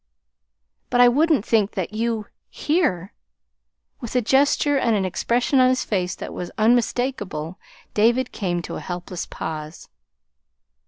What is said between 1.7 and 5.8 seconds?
that YOU HERE" With a gesture, and an expression on